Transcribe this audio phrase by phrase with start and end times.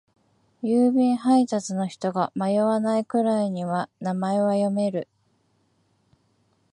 [0.63, 5.07] 郵便配達の人が迷わないくらいには名前は読める。